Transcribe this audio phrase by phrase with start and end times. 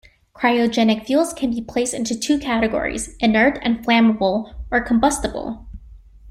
[0.33, 5.67] Cryogenic fuels can be placed into two categories: inert and flammable or combustible.